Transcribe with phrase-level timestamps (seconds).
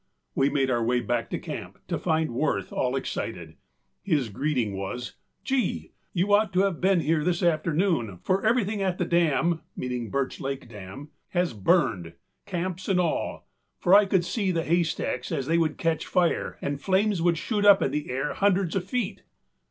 [0.33, 3.55] We made our way back to camp to find Wirth all excited.
[4.01, 5.13] His greeting was,
[5.45, 10.09] âGee, you ought to have been here this afternoon, for everything at the damâ meaning
[10.09, 12.13] Birch Lake dam âhas burned,
[12.47, 16.57] camps and all, for I could see the hay stacks as they would catch fire
[16.63, 19.21] and the flames shoot up in the air hundreds of feet.